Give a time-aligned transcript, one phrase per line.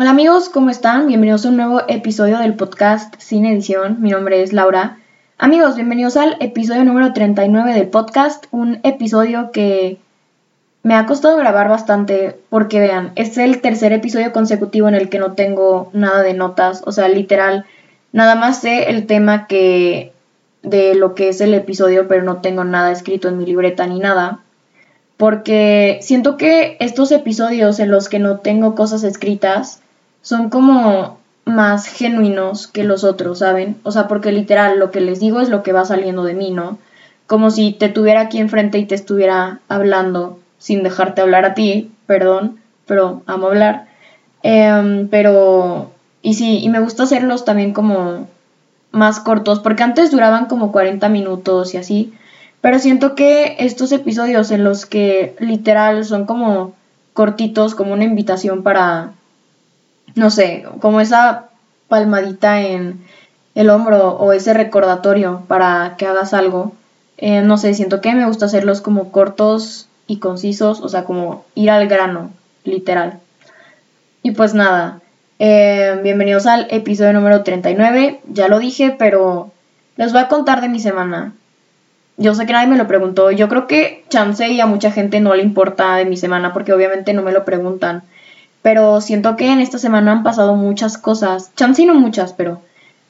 [0.00, 1.08] Hola amigos, ¿cómo están?
[1.08, 3.98] Bienvenidos a un nuevo episodio del podcast Sin Edición.
[4.00, 4.96] Mi nombre es Laura.
[5.36, 9.98] Amigos, bienvenidos al episodio número 39 del podcast, un episodio que
[10.82, 15.18] me ha costado grabar bastante porque vean, es el tercer episodio consecutivo en el que
[15.18, 17.66] no tengo nada de notas, o sea, literal,
[18.14, 20.14] nada más sé el tema que
[20.62, 23.98] de lo que es el episodio, pero no tengo nada escrito en mi libreta ni
[23.98, 24.40] nada.
[25.18, 29.82] Porque siento que estos episodios en los que no tengo cosas escritas
[30.22, 33.76] son como más genuinos que los otros, ¿saben?
[33.82, 36.50] O sea, porque literal lo que les digo es lo que va saliendo de mí,
[36.50, 36.78] ¿no?
[37.26, 41.90] Como si te tuviera aquí enfrente y te estuviera hablando sin dejarte hablar a ti,
[42.06, 43.86] perdón, pero amo hablar.
[44.42, 45.90] Em, pero,
[46.22, 48.28] y sí, y me gusta hacerlos también como
[48.92, 52.12] más cortos, porque antes duraban como 40 minutos y así,
[52.60, 56.74] pero siento que estos episodios en los que literal son como
[57.12, 59.12] cortitos, como una invitación para,
[60.14, 61.46] no sé, como esa
[61.88, 63.04] palmadita en
[63.54, 66.72] el hombro o ese recordatorio para que hagas algo.
[67.18, 71.44] Eh, no sé, siento que me gusta hacerlos como cortos y concisos, o sea, como
[71.54, 72.30] ir al grano,
[72.64, 73.20] literal.
[74.22, 75.00] Y pues nada,
[75.38, 79.50] eh, bienvenidos al episodio número 39, ya lo dije, pero
[79.96, 81.32] les voy a contar de mi semana.
[82.16, 85.20] Yo sé que nadie me lo preguntó, yo creo que chance y a mucha gente
[85.20, 88.02] no le importa de mi semana porque obviamente no me lo preguntan,
[88.62, 92.60] pero siento que en esta semana han pasado muchas cosas, chance no muchas, pero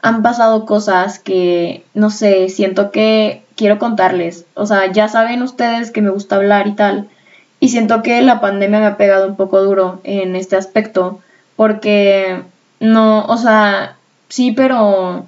[0.02, 4.46] han pasado cosas que, no sé, siento que quiero contarles.
[4.54, 7.08] O sea, ya saben ustedes que me gusta hablar y tal.
[7.58, 11.20] Y siento que la pandemia me ha pegado un poco duro en este aspecto.
[11.56, 12.42] Porque
[12.78, 13.96] no, o sea,
[14.30, 15.26] sí, pero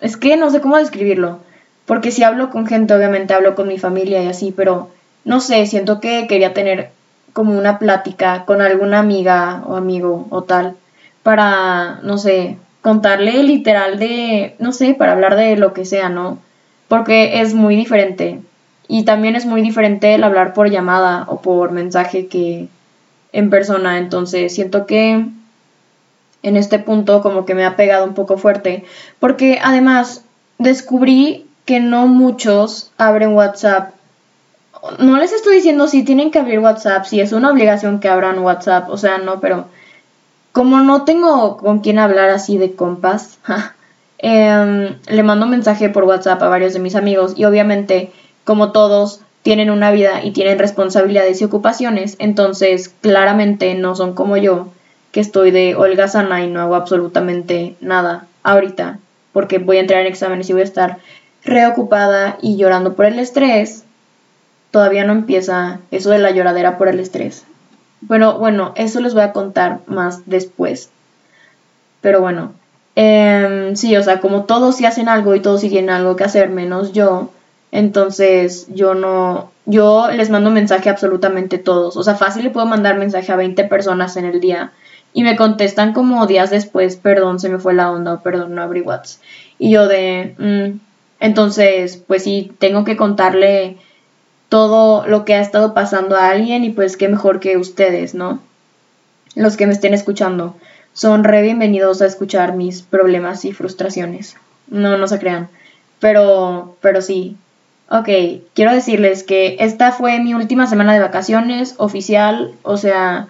[0.00, 1.38] es que no sé cómo describirlo.
[1.86, 4.90] Porque si hablo con gente, obviamente hablo con mi familia y así, pero
[5.24, 6.90] no sé, siento que quería tener
[7.32, 10.76] como una plática con alguna amiga o amigo o tal
[11.22, 16.38] para, no sé, contarle literal de, no sé, para hablar de lo que sea, ¿no?
[16.88, 18.40] Porque es muy diferente.
[18.88, 22.68] Y también es muy diferente el hablar por llamada o por mensaje que
[23.32, 23.98] en persona.
[23.98, 25.24] Entonces siento que
[26.42, 28.84] en este punto como que me ha pegado un poco fuerte.
[29.20, 30.24] Porque además
[30.58, 33.94] descubrí que no muchos abren WhatsApp.
[34.98, 38.38] No les estoy diciendo si tienen que abrir WhatsApp, si es una obligación que abran
[38.38, 39.66] WhatsApp, o sea, no, pero
[40.52, 43.38] como no tengo con quién hablar así de compas,
[44.18, 48.12] em, le mando mensaje por WhatsApp a varios de mis amigos y obviamente,
[48.44, 54.36] como todos, tienen una vida y tienen responsabilidades y ocupaciones, entonces claramente no son como
[54.36, 54.68] yo,
[55.12, 58.98] que estoy de holgazana y no hago absolutamente nada ahorita,
[59.32, 60.98] porque voy a entrar en exámenes y voy a estar
[61.44, 63.84] reocupada y llorando por el estrés.
[64.70, 67.44] Todavía no empieza eso de la lloradera por el estrés.
[68.02, 70.90] Bueno, bueno, eso les voy a contar más después.
[72.00, 72.52] Pero bueno,
[72.94, 76.24] em, sí, o sea, como todos sí hacen algo y todos sí tienen algo que
[76.24, 77.30] hacer, menos yo,
[77.72, 81.96] entonces yo no, yo les mando mensaje a absolutamente todos.
[81.96, 84.72] O sea, fácil le puedo mandar mensaje a 20 personas en el día
[85.12, 88.62] y me contestan como días después, perdón, se me fue la onda o perdón, no
[88.62, 89.22] abrí WhatsApp.
[89.58, 90.78] Y yo de, mm".
[91.20, 93.76] entonces, pues sí, tengo que contarle
[94.50, 98.40] todo lo que ha estado pasando a alguien y pues qué mejor que ustedes, ¿no?
[99.36, 100.56] Los que me estén escuchando.
[100.92, 104.36] Son re bienvenidos a escuchar mis problemas y frustraciones.
[104.66, 105.48] No, no se crean.
[106.00, 107.36] Pero, pero sí.
[107.88, 108.08] Ok,
[108.52, 113.28] quiero decirles que esta fue mi última semana de vacaciones oficial, o sea,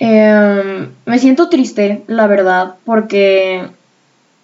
[0.00, 3.68] em, me siento triste, la verdad, porque...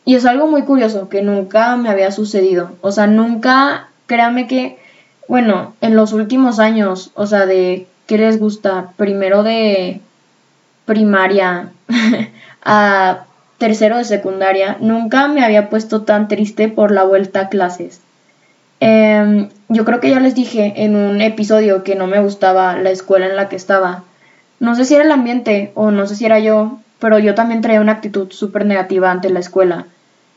[0.05, 2.71] Y es algo muy curioso que nunca me había sucedido.
[2.81, 4.84] O sea, nunca, créanme que
[5.29, 10.01] bueno, en los últimos años, o sea, de qué les gusta, primero de
[10.85, 11.73] primaria
[12.65, 13.25] a
[13.59, 18.01] tercero de secundaria, nunca me había puesto tan triste por la vuelta a clases.
[18.81, 22.91] Em, yo creo que ya les dije en un episodio que no me gustaba la
[22.91, 24.03] escuela en la que estaba.
[24.61, 27.61] No sé si era el ambiente o no sé si era yo, pero yo también
[27.61, 29.87] traía una actitud súper negativa ante la escuela.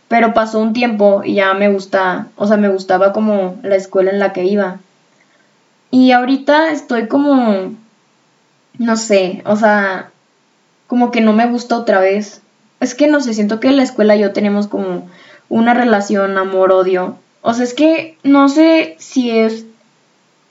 [0.07, 4.11] Pero pasó un tiempo y ya me gusta, o sea, me gustaba como la escuela
[4.11, 4.79] en la que iba.
[5.91, 7.73] Y ahorita estoy como,
[8.77, 10.11] no sé, o sea,
[10.87, 12.41] como que no me gusta otra vez.
[12.79, 15.07] Es que no sé, siento que la escuela y yo tenemos como
[15.49, 17.17] una relación amor-odio.
[17.41, 19.65] O sea, es que no sé si es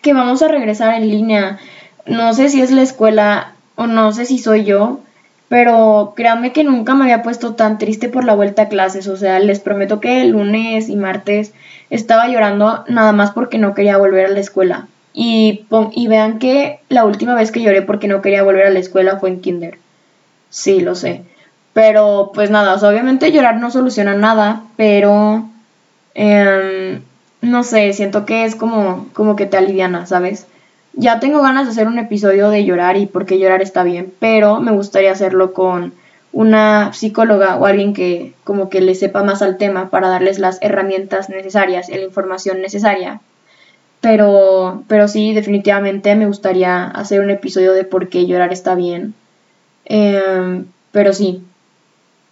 [0.03, 1.59] que vamos a regresar en línea.
[2.07, 5.01] No sé si es la escuela o no sé si soy yo.
[5.49, 9.07] Pero créanme que nunca me había puesto tan triste por la vuelta a clases.
[9.07, 11.53] O sea, les prometo que el lunes y martes
[11.91, 14.89] estaba llorando nada más porque no quería volver a la escuela.
[15.19, 15.65] Y,
[16.09, 19.31] vean que la última vez que lloré porque no quería volver a la escuela fue
[19.31, 19.79] en kinder.
[20.51, 21.23] Sí, lo sé.
[21.73, 25.49] Pero pues nada, obviamente llorar no soluciona nada, pero
[26.15, 27.01] em,
[27.41, 30.47] no sé, siento que es como, como que te aliviana, ¿sabes?
[30.93, 34.13] Ya tengo ganas de hacer un episodio de llorar y por qué llorar está bien,
[34.19, 35.95] pero me gustaría hacerlo con
[36.33, 40.59] una psicóloga o alguien que como que le sepa más al tema para darles las
[40.61, 43.21] herramientas necesarias y la información necesaria.
[44.07, 49.15] Pero, pero sí, definitivamente me gustaría hacer un episodio de por qué llorar está bien.
[49.85, 51.43] Em, pero sí,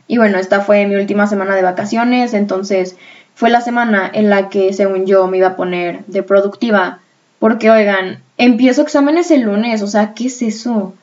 [0.07, 2.97] y bueno, esta fue mi última semana de vacaciones, entonces
[3.35, 7.01] fue la semana en la que, según yo, me iba a poner de productiva.
[7.41, 10.95] Porque, oigan, empiezo exámenes el lunes, o sea, ¿qué es eso?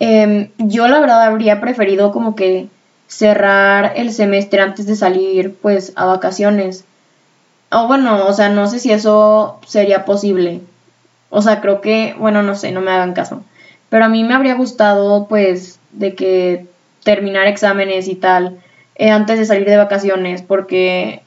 [0.00, 2.66] Em, yo la verdad habría preferido como que
[3.06, 6.84] cerrar el semestre antes de salir, pues, a vacaciones.
[7.70, 10.60] O bueno, o sea, no sé si eso sería posible.
[11.30, 13.42] O sea, creo que, bueno, no sé, no me hagan caso.
[13.88, 16.66] Pero a mí me habría gustado, pues, de que
[17.02, 18.58] terminar exámenes y tal
[18.96, 21.22] eh, antes de salir de vacaciones porque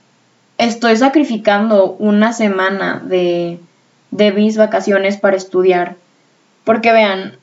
[0.57, 3.59] estoy sacrificando una semana de,
[4.12, 5.95] de mis vacaciones para estudiar.
[6.65, 7.38] Porque vean,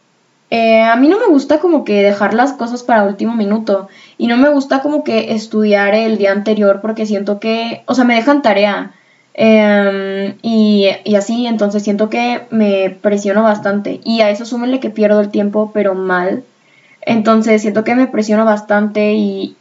[0.50, 4.26] eh, a mí no me gusta como que dejar las cosas para último minuto y
[4.26, 8.14] no me gusta como que estudiar el día anterior porque siento que, o sea, me
[8.14, 8.92] dejan tarea
[9.34, 14.90] em, y, y, así, entonces siento que me presiono bastante y a eso súmenle que
[14.90, 16.44] pierdo el tiempo pero mal
[17.06, 19.56] entonces siento que me presiono bastante y,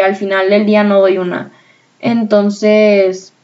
[0.00, 1.50] al final del día no doy una.
[2.00, 3.34] Entonces,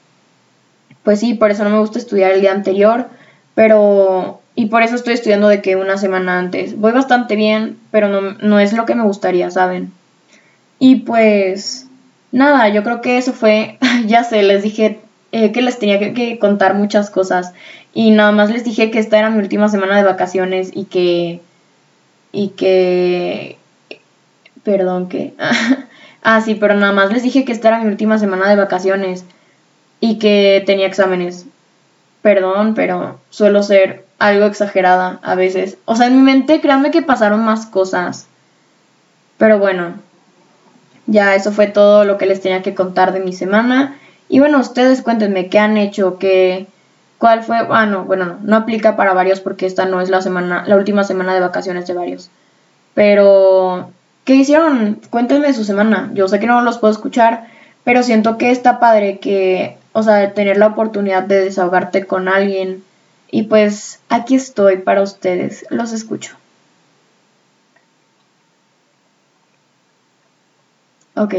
[1.05, 3.09] pues sí, por eso no me gusta estudiar el día anterior,
[3.55, 4.41] pero...
[4.57, 6.79] Y por eso estoy estudiando de que una semana antes.
[6.79, 9.93] Voy bastante bien, pero no, es lo que me gustaría, ¿saben?
[10.81, 11.87] Y pues...
[12.33, 15.01] Nada, yo creo que eso fue, ya sé, les dije
[15.33, 17.53] eh, que les tenía que, contar muchas cosas
[17.93, 21.41] y nada más les dije que esta era mi última semana de vacaciones y que
[22.33, 23.59] y que...
[24.63, 25.35] Perdón, que...
[26.23, 29.25] ah, sí, pero nada más les dije que esta era mi última semana de vacaciones
[30.01, 31.47] y que tenía exámenes.
[32.23, 35.79] Perdón, pero suelo ser algo exagerada a veces.
[35.87, 38.27] O sea, en mi mente, créanme que pasaron más cosas.
[39.39, 39.95] Pero bueno,
[41.11, 43.99] ya eso fue todo lo que les tenía que contar de mi semana.
[44.29, 46.67] Y bueno, ustedes cuéntenme qué han hecho, qué,
[47.21, 47.59] ¿Cuál fue?
[47.69, 50.77] Ah, no, bueno, no, no aplica para varios porque esta no es la semana, la
[50.77, 52.31] última semana de vacaciones de varios.
[52.95, 53.91] Pero,
[54.25, 55.03] ¿qué hicieron?
[55.11, 56.11] Cuéntenme su semana.
[56.15, 57.47] Yo sé que no los puedo escuchar,
[57.85, 62.83] pero siento que está padre que, o sea, tener la oportunidad de desahogarte con alguien.
[63.31, 66.40] Y pues aquí estoy para ustedes, los escucho.
[71.21, 71.35] Ok,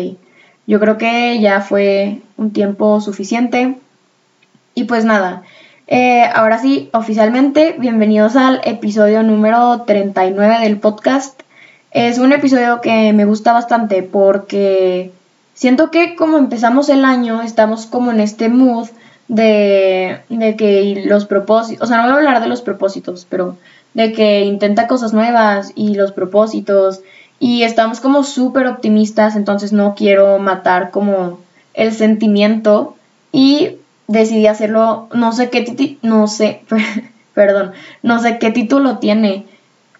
[0.67, 3.77] yo creo que ya fue un tiempo suficiente.
[4.75, 5.41] Y pues nada,
[5.87, 11.41] eh, ahora sí, oficialmente, bienvenidos al episodio número 39 del podcast.
[11.89, 15.11] Es un episodio que me gusta bastante porque
[15.55, 18.87] siento que como empezamos el año, estamos como en este mood
[19.29, 23.57] de, de que los propósitos, o sea, no voy a hablar de los propósitos, pero
[23.95, 27.01] de que intenta cosas nuevas y los propósitos
[27.41, 31.39] y estamos como súper optimistas, entonces no quiero matar como
[31.73, 32.95] el sentimiento
[33.31, 33.77] y
[34.07, 36.61] decidí hacerlo, no sé qué no sé,
[37.33, 37.71] perdón,
[38.03, 39.47] no sé qué título tiene,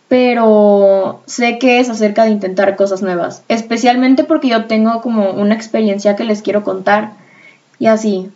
[0.08, 5.56] pero sé que es acerca de intentar cosas nuevas, especialmente porque yo tengo como una
[5.56, 7.14] experiencia que les quiero contar
[7.80, 8.30] y así.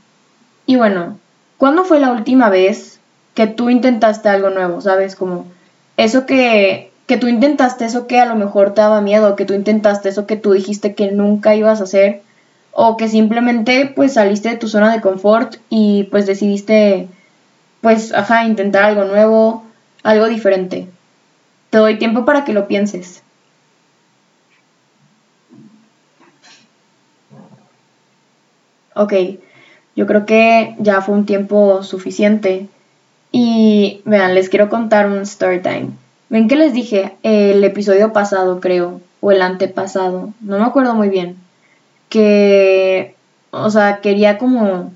[0.66, 1.20] Y bueno,
[1.58, 3.00] ¿cuándo fue la última vez
[3.36, 5.16] que tú intentaste algo nuevo, sabes?
[5.16, 5.46] Como
[5.96, 9.54] eso que que tú intentaste eso que a lo mejor te daba miedo, que tú
[9.54, 12.22] intentaste eso que tú dijiste que nunca ibas a hacer
[12.72, 17.08] o que simplemente pues saliste de tu zona de confort y pues decidiste
[17.82, 19.64] pues ajá, intentar algo nuevo,
[20.04, 20.88] algo diferente.
[21.70, 23.22] Te doy tiempo para que lo pienses.
[28.96, 29.14] Ok,
[29.96, 32.68] yo creo que ya fue un tiempo suficiente.
[33.32, 35.90] Y vean, les quiero contar un story time.
[36.36, 41.08] Ven que les dije el episodio pasado, creo, o el antepasado, no me acuerdo muy
[41.08, 41.38] bien
[42.10, 43.16] que,
[43.52, 44.92] o sea, quería como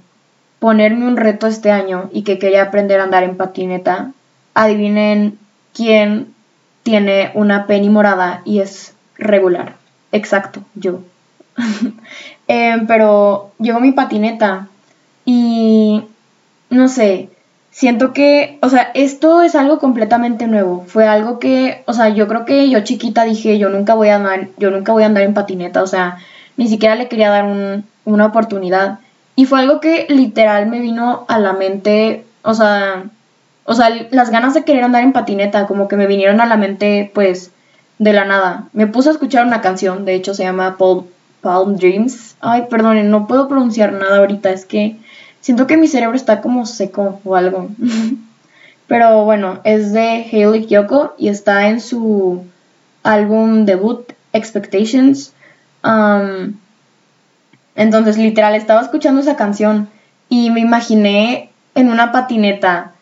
[0.59, 4.11] ponerme un reto este año y que quería aprender a andar en patineta.
[4.53, 5.39] Adivinen
[5.73, 6.33] quién
[6.83, 9.77] tiene una penny morada y es regular.
[10.11, 10.99] Exacto, yo.
[12.49, 14.67] Em, pero llegó mi patineta
[15.23, 16.03] y
[16.69, 17.29] no sé,
[17.79, 20.83] siento que, o sea, esto es algo completamente nuevo.
[20.85, 24.17] Fue algo que, o sea, yo creo que yo chiquita dije, yo nunca voy a
[24.17, 26.17] andar, yo nunca voy a andar en patineta, o sea,
[26.57, 27.45] ni siquiera le quería dar
[28.03, 28.99] una oportunidad.
[29.37, 33.05] Y fue algo que literal me vino a la mente, o sea,
[33.63, 36.57] o sea, las ganas de querer andar en patineta, como que me vinieron a la
[36.57, 37.51] mente, pues,
[37.97, 38.67] de la nada.
[38.73, 42.35] Me puse a escuchar una canción, de hecho se llama Palm Dreams.
[42.41, 44.97] Ay, perdonen, no puedo pronunciar nada ahorita, es que
[45.41, 47.69] siento que mi cerebro está como seco o algo.
[48.87, 52.43] Pero bueno, es de Hailey Kyoko y está en su
[53.03, 55.33] álbum debut Expectations.
[57.75, 59.89] Entonces, literal, estaba escuchando esa canción
[60.27, 62.93] y me imaginé en una patineta.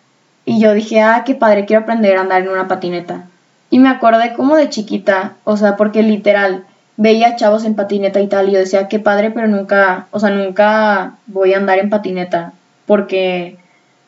[0.46, 3.26] Y yo dije, ah, qué padre, quiero aprender a andar en una patineta.
[3.70, 6.66] Y me acordé como de chiquita, o sea, porque literal,
[6.98, 10.32] veía chavos en patineta y tal, y yo decía, qué padre, pero nunca, o sea,
[10.32, 12.54] nunca voy a andar en patineta,
[12.86, 13.58] porque,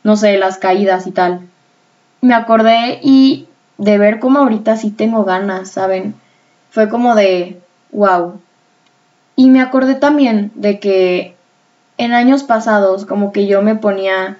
[0.03, 1.41] no sé, las caídas y tal.
[2.22, 6.15] Me acordé y de ver cómo ahorita sí tengo ganas, ¿saben?
[6.72, 7.60] Fue como de,
[7.91, 8.41] wow.
[9.36, 11.36] Y me acordé también de que
[11.98, 14.38] en años pasados como que yo me ponía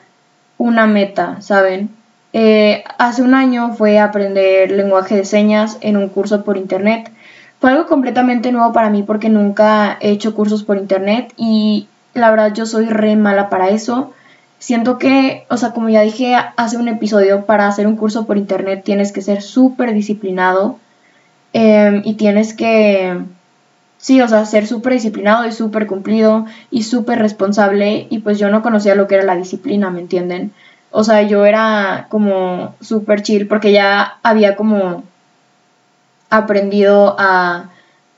[0.58, 1.90] una meta, ¿saben?
[2.34, 7.12] Eh, hace un año fue aprender lenguaje de señas en un curso por internet.
[7.60, 12.30] Fue algo completamente nuevo para mí porque nunca he hecho cursos por internet y la
[12.32, 14.14] verdad yo soy re mala para eso.
[14.60, 18.38] Siento que, o sea, como ya dije hace un episodio, para hacer un curso por
[18.38, 20.80] internet tienes que ser súper disciplinado
[21.54, 23.20] em, y tienes que,
[23.98, 28.50] sí, o sea, ser súper disciplinado y súper cumplido y súper responsable y pues yo
[28.50, 30.54] no conocía lo que era la disciplina, ¿me entienden?
[30.92, 35.04] O sea, yo era como súper chill porque ya había como
[36.30, 37.70] aprendido a...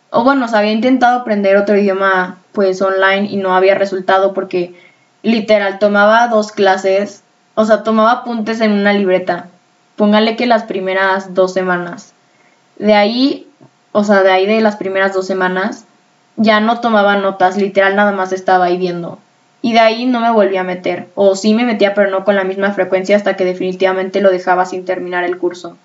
[0.10, 4.34] O bueno, o sea, había intentado aprender otro idioma pues online y no había resultado
[4.34, 4.76] porque
[5.24, 7.24] literal tomaba dos clases,
[7.56, 9.48] o sea, tomaba apuntes en una libreta.
[9.96, 12.14] Póngale que las primeras dos semanas.
[12.78, 13.48] De ahí,
[13.94, 15.86] o sea, de ahí de las primeras dos semanas,
[16.36, 19.20] ya no tomaba notas, literal nada más estaba ahí viendo
[19.62, 21.08] y de ahí no me volví a meter.
[21.16, 24.66] O sí me metía, pero no con la misma frecuencia hasta que definitivamente lo dejaba
[24.66, 25.78] sin terminar el curso.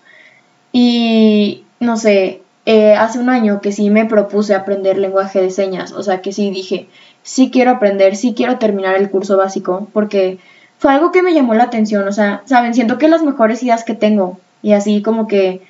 [0.72, 5.92] Y no sé, eh, hace un año que sí me propuse aprender lenguaje de señas,
[5.92, 6.88] o sea que sí dije,
[7.22, 10.38] sí quiero aprender, sí quiero terminar el curso básico, porque
[10.78, 13.84] fue algo que me llamó la atención, o sea, saben, siento que las mejores ideas
[13.84, 15.62] que tengo, y así como que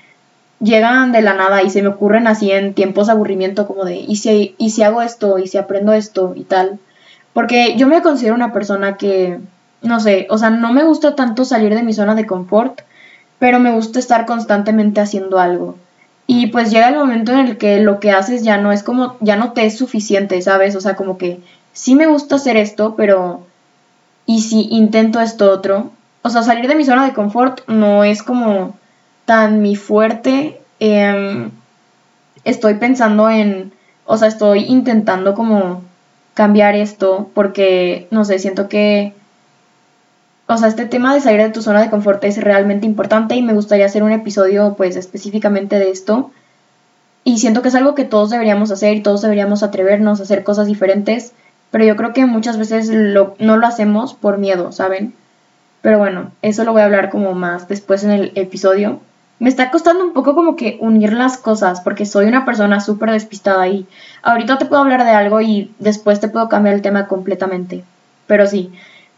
[0.60, 3.96] llegan de la nada y se me ocurren así en tiempos de aburrimiento, como de,
[3.96, 5.38] ¿y si, y si hago esto?
[5.38, 6.32] ¿Y si aprendo esto?
[6.34, 6.78] Y tal.
[7.32, 9.38] Porque yo me considero una persona que,
[9.82, 12.80] no sé, o sea, no me gusta tanto salir de mi zona de confort,
[13.38, 15.76] pero me gusta estar constantemente haciendo algo.
[16.26, 19.16] Y pues llega el momento en el que lo que haces ya no es como,
[19.21, 20.75] ya no te es suficiente, ¿sabes?
[20.75, 21.40] O sea, como que
[21.73, 23.42] sí me gusta hacer esto, pero
[24.26, 25.92] ¿y si intento esto otro?
[26.23, 28.76] O sea, salir de mi zona de confort no es como
[29.25, 30.61] tan mi fuerte.
[30.80, 31.50] Em,
[32.45, 33.73] estoy pensando en,
[34.04, 35.83] o sea, estoy intentando como
[36.35, 39.14] cambiar esto porque, no sé, siento que,
[40.46, 43.42] o sea, este tema de salir de tu zona de confort es realmente importante y
[43.42, 46.30] me gustaría hacer un episodio pues específicamente de esto.
[47.24, 50.44] Y siento que es algo que todos deberíamos hacer y todos deberíamos atrevernos a hacer
[50.44, 51.32] cosas diferentes,
[51.72, 55.14] pero yo creo que muchas veces no lo hacemos por miedo, ¿saben?
[55.82, 59.00] Pero bueno, eso lo voy a hablar como más después en el episodio
[59.38, 63.10] me está costando un poco como que unir las cosas porque soy una persona súper
[63.10, 63.86] despistada y
[64.22, 67.84] ahorita te puedo hablar de algo y después te puedo cambiar el tema completamente.
[68.26, 68.72] Pero sí,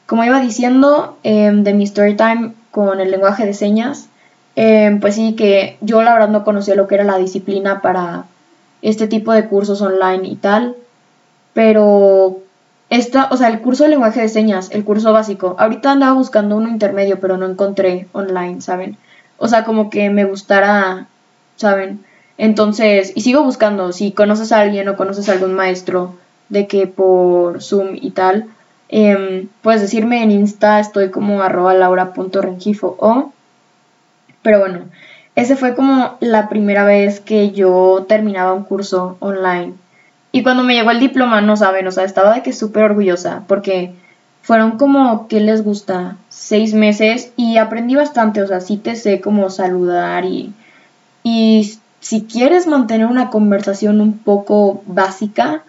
[0.09, 4.09] como iba diciendo em, de mi story time con el lenguaje de señas,
[4.57, 8.25] em, pues sí que yo la verdad no conocía lo que era la disciplina para
[8.83, 10.75] este tipo de cursos online y tal,
[11.53, 12.38] pero
[12.91, 16.57] esta, o sea, el curso de lenguaje de señas, el curso básico, ahorita andaba buscando
[16.57, 18.97] uno intermedio, pero no encontré online, ¿saben?
[19.38, 21.07] o sea, como que me gustara,
[21.57, 22.05] ¿saben?
[22.37, 26.15] Entonces, y sigo buscando, si conoces a alguien o conoces a algún maestro
[26.49, 28.47] de que por Zoom y tal,
[28.88, 33.33] em, puedes decirme en Insta, estoy como arroba laura.rengifo o...
[34.42, 34.85] Pero bueno,
[35.35, 39.75] ese fue como la primera vez que yo terminaba un curso online.
[40.33, 43.45] Y cuando me llegó el diploma, no saben, o sea, estaba de que súper orgullosa,
[43.47, 43.92] porque
[44.42, 46.16] fueron como, ¿qué les gusta?
[46.28, 50.52] Seis meses y aprendí bastante, o sea, sí te sé como saludar y,
[51.23, 55.62] y si quieres mantener una conversación un poco básica,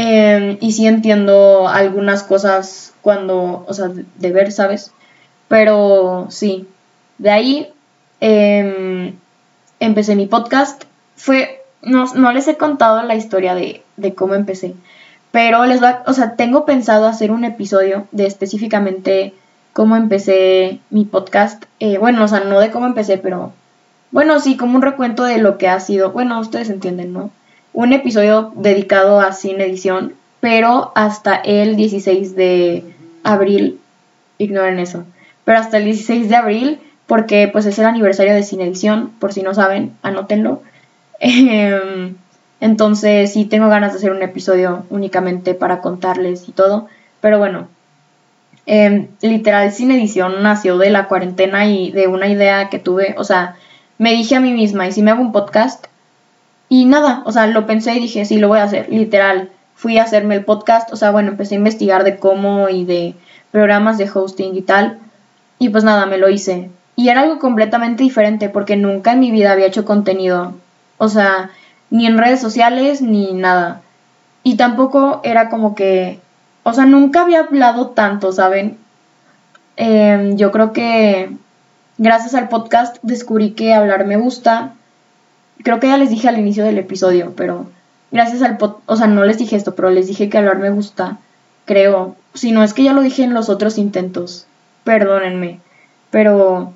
[0.00, 4.92] em, y sí entiendo algunas cosas cuando, o sea, de ver, ¿sabes?
[5.48, 6.68] Pero sí,
[7.18, 7.72] de ahí
[8.20, 9.16] em,
[9.80, 10.84] empecé mi podcast.
[11.16, 14.74] Fue, no, no, les he contado la historia de, de cómo empecé,
[15.32, 19.34] pero les va, o sea, tengo pensado hacer un episodio de específicamente
[19.72, 21.64] cómo empecé mi podcast.
[21.80, 23.52] Eh, bueno, o sea, no de cómo empecé, pero
[24.12, 26.12] bueno, sí, como un recuento de lo que ha sido.
[26.12, 27.30] Bueno, ustedes entienden, ¿no?
[27.72, 32.84] Un episodio dedicado a Sin Edición, pero hasta el 16 de
[33.22, 33.80] abril.
[34.38, 35.04] Ignoren eso.
[35.44, 39.32] Pero hasta el 16 de abril, porque pues es el aniversario de Sin Edición, por
[39.32, 40.62] si no saben, anótenlo.
[41.20, 42.14] Em,
[42.60, 46.86] entonces sí tengo ganas de hacer un episodio únicamente para contarles y todo.
[47.20, 47.68] Pero bueno,
[48.66, 53.14] em, literal Sin Edición nació de la cuarentena y de una idea que tuve.
[53.18, 53.56] O sea,
[53.98, 55.86] me dije a mí misma, ¿y si me hago un podcast?
[56.68, 59.50] Y nada, o sea, lo pensé y dije, sí, lo voy a hacer, literal.
[59.74, 63.14] Fui a hacerme el podcast, o sea, bueno, empecé a investigar de cómo y de
[63.50, 64.98] programas de hosting y tal.
[65.58, 66.70] Y pues nada, me lo hice.
[66.96, 70.54] Y era algo completamente diferente porque nunca en mi vida había hecho contenido.
[70.98, 71.50] O sea,
[71.90, 73.82] ni en redes sociales ni nada.
[74.42, 76.20] Y tampoco era como que,
[76.64, 78.78] o sea, nunca había hablado tanto, ¿saben?
[79.76, 81.30] Em, yo creo que
[81.98, 84.74] gracias al podcast descubrí que hablar me gusta.
[85.62, 87.66] Creo que ya les dije al inicio del episodio, pero
[88.10, 90.70] gracias al podcast, o sea, no les dije esto, pero les dije que hablar me
[90.70, 91.18] gusta,
[91.64, 92.16] creo.
[92.34, 94.46] Si no es que ya lo dije en los otros intentos,
[94.84, 95.60] perdónenme.
[96.10, 96.72] Pero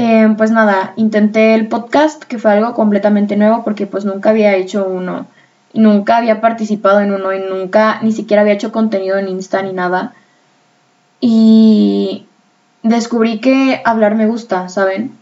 [0.00, 4.54] Em, pues nada, intenté el podcast, que fue algo completamente nuevo porque pues nunca había
[4.54, 5.26] hecho uno,
[5.74, 9.72] nunca había participado en uno y nunca ni siquiera había hecho contenido en Insta ni
[9.72, 10.14] nada.
[11.20, 12.26] Y
[12.84, 15.18] descubrí que hablar me gusta, ¿saben?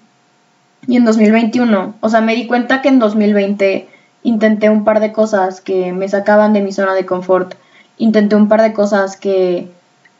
[0.86, 3.88] Y en 2021, o sea, me di cuenta que en 2020
[4.22, 7.54] intenté un par de cosas que me sacaban de mi zona de confort.
[7.98, 9.68] Intenté un par de cosas que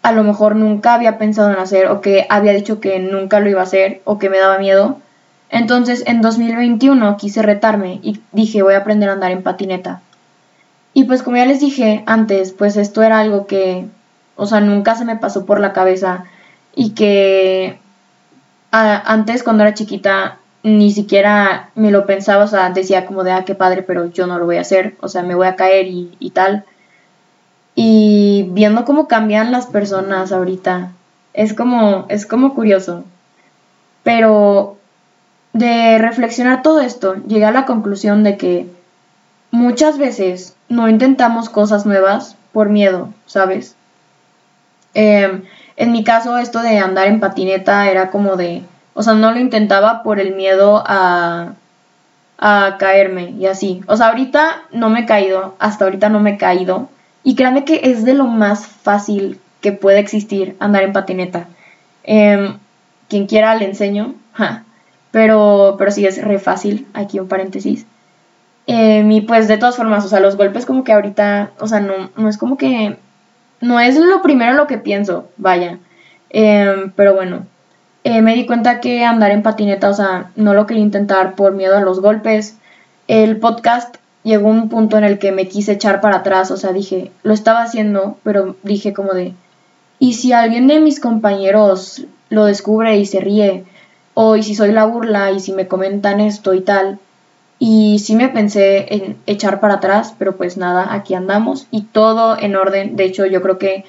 [0.03, 3.51] a lo mejor nunca había pensado en hacer o que había dicho que nunca lo
[3.51, 4.99] iba a hacer o que me daba miedo.
[5.51, 10.01] Entonces en 2021 quise retarme y dije voy a aprender a andar en patineta.
[10.95, 13.87] Y pues como ya les dije antes, pues esto era algo que,
[14.37, 16.25] o sea, nunca se me pasó por la cabeza
[16.75, 17.79] y que
[18.71, 23.45] antes cuando era chiquita ni siquiera me lo pensaba, o sea, decía como de, ah,
[23.45, 25.87] qué padre, pero yo no lo voy a hacer, o sea, me voy a caer
[25.87, 26.65] y, y tal.
[27.77, 30.91] Y viendo cómo cambian las personas ahorita,
[31.35, 33.05] es como, es como curioso.
[34.03, 34.77] Pero
[35.53, 38.67] de reflexionar todo esto, llegué a la conclusión de que
[39.53, 43.77] muchas veces no intentamos cosas nuevas por miedo, ¿sabes?
[44.95, 45.45] Em,
[45.77, 48.65] en mi caso, esto de andar en patineta era como de,
[48.97, 51.53] o sea, no lo intentaba por el miedo a,
[52.39, 53.83] a caerme y así.
[53.87, 56.89] O sea, ahorita no me he caído, hasta ahorita no me he caído,
[57.23, 61.47] y créanme que es de lo más fácil que puede existir andar en patineta.
[62.05, 62.57] Em,
[63.09, 64.15] quien quiera le enseño,
[65.11, 67.87] pero, pero sí es re fácil, aquí un paréntesis.
[68.67, 71.81] Em, y pues de todas formas, o sea, los golpes como que ahorita, o sea,
[71.81, 72.97] no, no es como que,
[73.61, 75.79] no es lo primero lo que pienso, vaya.
[76.31, 77.47] Em, pero bueno,
[78.07, 81.55] eh, me di cuenta que andar en patineta, o sea, no lo quería intentar por
[81.55, 82.57] miedo a los golpes.
[83.09, 86.71] El podcast llegó un punto en el que me quise echar para atrás, o sea,
[86.71, 89.35] dije, lo estaba haciendo, pero dije como de,
[89.99, 93.65] ¿y si alguien de mis compañeros lo descubre y se ríe?
[94.15, 97.01] O y si soy la burla y si me comentan esto y tal.
[97.59, 102.39] Y sí me pensé en echar para atrás, pero pues nada, aquí andamos y todo
[102.39, 102.95] en orden.
[102.95, 103.85] De hecho, yo creo que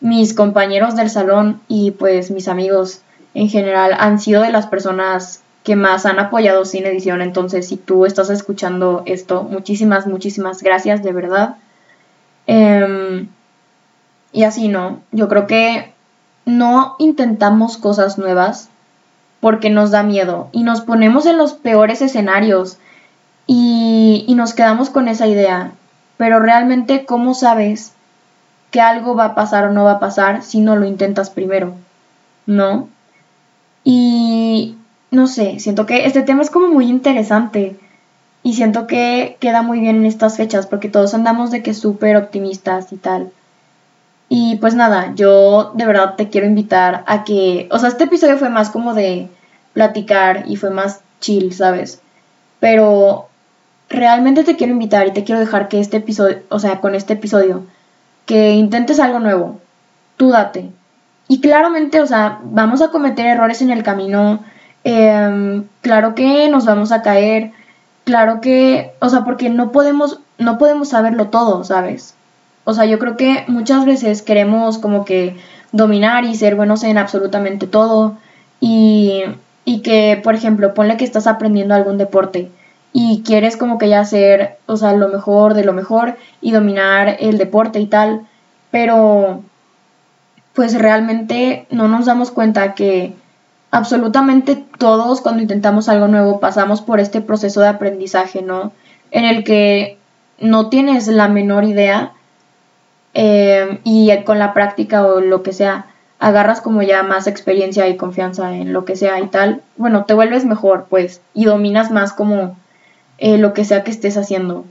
[0.00, 3.02] mis compañeros del salón y pues mis amigos
[3.34, 7.22] en general han sido de las personas que más han apoyado Sin Edición.
[7.22, 11.56] Entonces, si tú estás escuchando esto, muchísimas, muchísimas gracias, de verdad.
[12.46, 13.28] Em,
[14.32, 15.00] y así, ¿no?
[15.12, 15.92] Yo creo que
[16.46, 18.70] no intentamos cosas nuevas
[19.40, 22.78] porque nos da miedo y nos ponemos en los peores escenarios
[23.46, 25.72] y, y nos quedamos con esa idea.
[26.16, 27.92] Pero realmente, ¿cómo sabes
[28.70, 31.74] que algo va a pasar o no va a pasar si no lo intentas primero?
[32.46, 32.88] ¿No?
[33.84, 34.76] Y
[35.10, 37.78] no sé, siento que este tema es como muy interesante
[38.42, 42.16] y siento que queda muy bien en estas fechas porque todos andamos de que súper
[42.16, 43.30] optimistas y tal.
[44.28, 48.38] Y pues nada, yo de verdad te quiero invitar a que, o sea, este episodio
[48.38, 49.28] fue más como de
[49.72, 52.00] platicar y fue más chill, ¿sabes?
[52.60, 53.28] Pero
[53.88, 57.14] realmente te quiero invitar y te quiero dejar que este episodio, o sea, con este
[57.14, 57.64] episodio,
[58.24, 59.60] que intentes algo nuevo,
[60.16, 60.70] tú date.
[61.30, 64.40] Y claramente, o sea, vamos a cometer errores en el camino,
[64.84, 67.52] Em, claro que nos vamos a caer,
[68.04, 72.14] claro que, o sea, porque no podemos, no podemos saberlo todo, ¿sabes?
[72.64, 75.36] O sea, yo creo que muchas veces queremos como que
[75.72, 78.16] dominar y ser buenos en absolutamente todo
[78.60, 79.22] y,
[79.64, 82.50] y que, por ejemplo, ponle que estás aprendiendo algún deporte
[82.92, 87.16] y quieres como que ya ser, o sea, lo mejor de lo mejor y dominar
[87.20, 88.22] el deporte y tal,
[88.70, 89.42] pero
[90.54, 93.14] pues realmente no nos damos cuenta que
[93.70, 98.72] absolutamente todos cuando intentamos algo nuevo pasamos por este proceso de aprendizaje, ¿no?
[99.10, 99.98] En el que
[100.38, 102.12] no tienes la menor idea
[103.14, 105.86] eh, y con la práctica o lo que sea,
[106.18, 110.14] agarras como ya más experiencia y confianza en lo que sea y tal, bueno, te
[110.14, 112.56] vuelves mejor, pues, y dominas más como
[113.18, 114.64] eh, lo que sea que estés haciendo.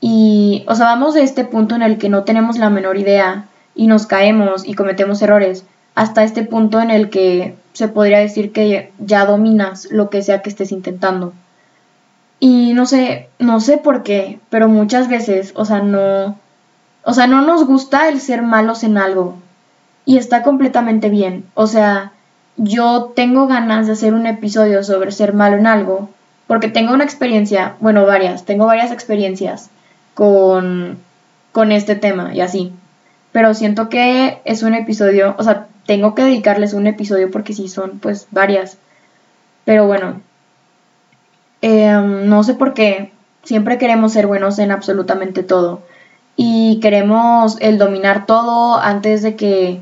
[0.00, 3.46] Y, o sea, vamos de este punto en el que no tenemos la menor idea
[3.76, 8.52] y nos caemos y cometemos errores, hasta este punto en el que se podría decir
[8.52, 11.34] que ya dominas lo que sea que estés intentando.
[12.40, 16.38] Y no sé, no sé por qué, pero muchas veces, o sea, no,
[17.04, 19.36] o sea, no nos gusta el ser malos en algo.
[20.04, 21.44] Y está completamente bien.
[21.54, 22.12] O sea,
[22.56, 26.10] yo tengo ganas de hacer un episodio sobre ser malo en algo,
[26.46, 29.70] porque tengo una experiencia, bueno, varias, tengo varias experiencias
[30.14, 30.98] con,
[31.52, 32.72] con este tema y así.
[33.36, 37.68] Pero siento que es un episodio, o sea, tengo que dedicarles un episodio porque sí
[37.68, 38.78] son pues varias.
[39.66, 40.22] Pero bueno,
[41.60, 45.82] em, no sé por qué, siempre queremos ser buenos en absolutamente todo.
[46.34, 49.80] Y queremos el dominar todo antes de que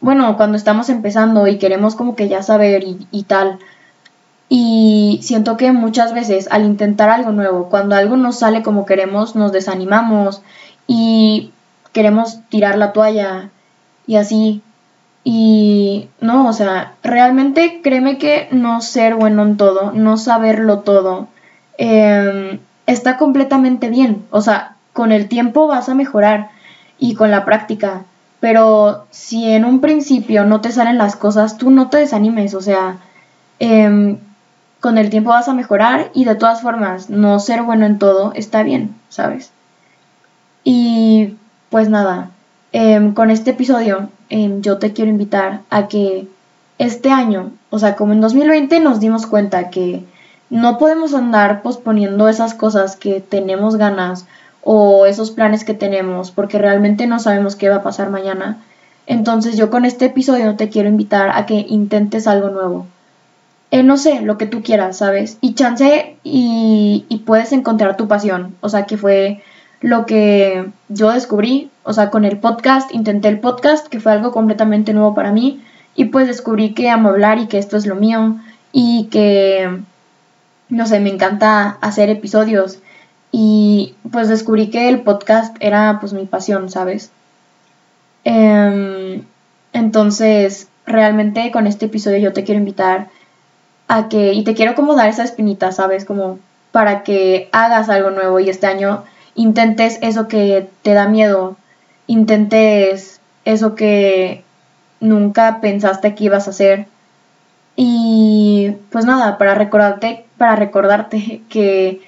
[0.00, 3.58] bueno, cuando estamos empezando y queremos como que ya saber y, tal.
[4.48, 9.36] Y siento que muchas veces al intentar algo nuevo, cuando algo no sale como queremos,
[9.36, 10.40] nos desanimamos
[10.86, 11.52] y
[11.96, 13.48] queremos tirar la toalla
[14.06, 14.60] y así.
[15.24, 21.28] Y no, o sea, realmente créeme que no ser bueno en todo, no saberlo todo,
[21.78, 24.26] em, está completamente bien.
[24.30, 26.50] O sea, con el tiempo vas a mejorar
[26.98, 28.04] y con la práctica.
[28.40, 32.60] Pero si en un principio no te salen las cosas, tú no te desanimes, o
[32.60, 32.98] sea,
[33.58, 34.18] em,
[34.80, 38.32] con el tiempo vas a mejorar y de todas formas, no ser bueno en todo
[38.34, 39.50] está bien, ¿sabes?
[40.62, 41.36] Y
[41.70, 42.30] pues nada,
[42.72, 46.28] em, con este episodio em, yo te quiero invitar a que
[46.78, 50.04] este año, o sea, como en 2020 nos dimos cuenta que
[50.50, 54.26] no podemos andar posponiendo esas cosas que tenemos ganas
[54.62, 58.58] o esos planes que tenemos, porque realmente no sabemos qué va a pasar mañana.
[59.06, 62.86] Entonces yo con este episodio te quiero invitar a que intentes algo nuevo.
[63.70, 65.38] Eh, no sé, lo que tú quieras, ¿sabes?
[65.40, 68.56] Y chance y, y puedes encontrar tu pasión.
[68.60, 69.42] O sea, que fue
[69.80, 71.70] lo que yo descubrí.
[71.82, 75.62] O sea, con el podcast, intenté el podcast, que fue algo completamente nuevo para mí.
[75.94, 78.36] Y pues descubrí que amo hablar y que esto es lo mío.
[78.72, 79.80] Y que,
[80.68, 82.80] no sé, me encanta hacer episodios
[83.38, 87.10] y pues descubrí que el podcast era pues mi pasión, ¿sabes?
[88.24, 89.24] Em,
[89.74, 93.08] entonces, realmente con este episodio yo te quiero invitar
[93.88, 96.04] a que, y te quiero como dar esa espinita, ¿sabes?
[96.04, 96.38] Como
[96.72, 99.04] para que hagas algo nuevo y este año
[99.36, 101.56] intentes eso que te da miedo,
[102.08, 104.42] intentes eso que
[105.00, 106.86] nunca pensaste que ibas a hacer.
[107.76, 112.00] Y pues nada, para recordarte, para recordarte que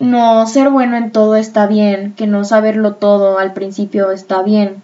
[0.00, 4.82] no ser bueno en todo está bien, que no saberlo todo al principio está bien,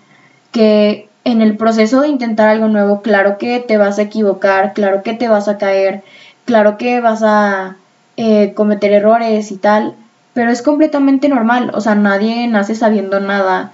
[0.52, 5.02] que en el proceso de intentar algo nuevo, claro que te vas a equivocar, claro
[5.02, 6.02] que te vas a caer,
[6.44, 7.76] claro que vas a
[8.16, 9.94] eh, cometer errores y tal,
[10.34, 13.72] pero es completamente normal, o sea, nadie nace sabiendo nada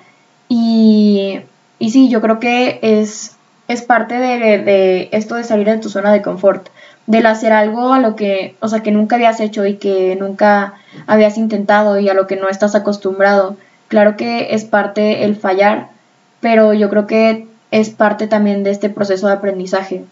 [0.49, 1.41] y,
[1.79, 3.37] y sí, yo creo que es,
[3.69, 6.69] es parte de, de esto de salir de tu zona de confort
[7.07, 10.75] del hacer algo a lo que, o sea, que nunca habías hecho y que nunca
[11.07, 13.57] habías intentado y a lo que no estás acostumbrado.
[13.89, 15.89] Claro que es parte el fallar,
[16.41, 20.05] pero yo creo que es parte también de este proceso de aprendizaje.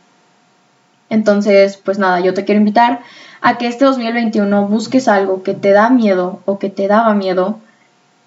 [1.11, 3.01] Entonces, pues nada, yo te quiero invitar
[3.45, 7.59] a que este 2021 busques algo que te da miedo o que te daba miedo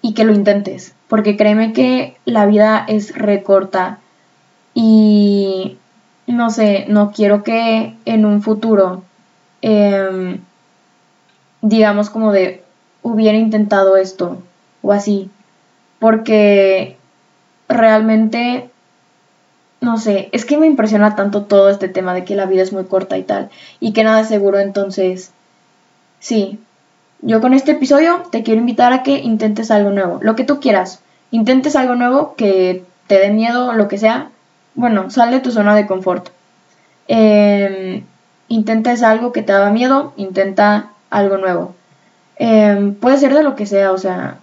[0.00, 3.98] y que lo intentes, porque créeme que la vida es recorta
[4.74, 5.76] y
[6.28, 9.02] no sé, no quiero que en un futuro,
[9.60, 10.38] em,
[11.62, 12.62] digamos como de,
[13.02, 14.40] hubiera intentado esto
[14.82, 15.30] o así,
[15.98, 16.96] porque
[17.68, 18.70] realmente,
[19.80, 22.72] no sé, es que me impresiona tanto todo este tema de que la vida es
[22.72, 25.32] muy corta y tal, y que nada es seguro, entonces,
[26.20, 26.58] sí,
[27.20, 30.60] yo con este episodio te quiero invitar a que intentes algo nuevo, lo que tú
[30.60, 34.30] quieras, intentes algo nuevo que te dé miedo, lo que sea,
[34.74, 36.28] bueno, sal de tu zona de confort.
[37.08, 38.04] Eh,
[38.48, 41.74] intenta es algo que te daba miedo, intenta algo nuevo.
[42.36, 44.38] Em, puede ser de lo que sea, o sea,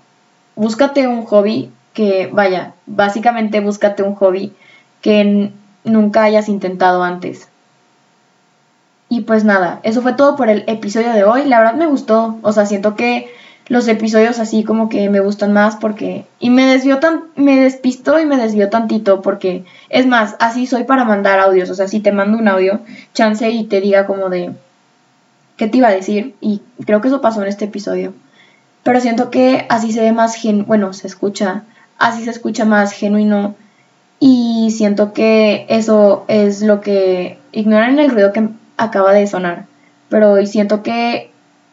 [0.56, 4.54] búscate un hobby que, vaya, básicamente búscate un hobby
[5.06, 5.52] que
[5.84, 7.48] nunca hayas intentado antes.
[9.08, 11.46] Y pues nada, eso fue todo por el episodio de hoy.
[11.46, 13.30] La verdad me gustó, o sea, siento que
[13.68, 18.20] los episodios así como que me gustan más porque y me desvió tan me despisto
[18.20, 22.00] y me desvió tantito porque es más así soy para mandar audios o sea si
[22.00, 22.82] te mando un audio
[23.16, 24.52] chance y te diga como de
[25.58, 28.14] qué te iba a decir y creo que eso pasó en este episodio
[28.84, 31.64] pero siento que así se ve más gen bueno se escucha
[31.98, 33.56] así se escucha más genuino
[34.20, 39.66] y siento que eso es lo que ignoran el ruido que acaba de sonar
[40.10, 41.32] pero siento que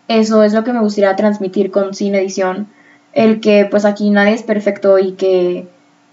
[0.09, 2.69] eso es lo que me gustaría transmitir con Sin Edición.
[3.13, 5.69] El que pues aquí nadie es perfecto y que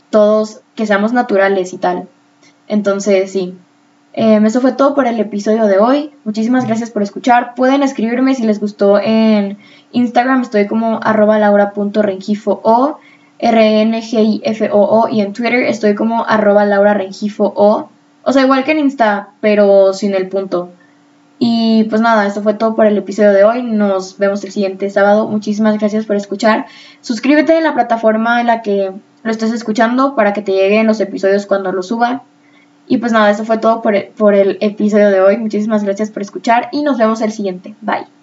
[0.10, 2.08] todos, que seamos naturales y tal.
[2.68, 3.56] Entonces, sí.
[4.13, 6.12] Em, eso fue todo por el episodio de hoy.
[6.26, 7.56] Muchísimas gracias por escuchar.
[7.56, 9.58] Pueden escribirme si les gustó en
[9.92, 10.42] Instagram.
[10.42, 13.00] Estoy como arroba laura.rengifo o
[13.39, 17.89] r n g i f o -O, y en Twitter estoy como arroba laurarengifo o.
[18.23, 20.69] O sea, igual que en Insta, pero sin el punto.
[21.39, 23.63] Y pues nada, esto fue todo por el episodio de hoy.
[23.63, 25.28] Nos vemos el siguiente sábado.
[25.28, 26.65] Muchísimas gracias por escuchar.
[26.99, 28.91] Suscríbete en la plataforma en la que
[29.23, 32.23] lo estés escuchando para que te lleguen los episodios cuando los suba.
[32.88, 35.38] Y pues nada, eso fue todo por por el episodio de hoy.
[35.38, 37.73] Muchísimas gracias por escuchar y nos vemos el siguiente.
[37.82, 38.19] Bye.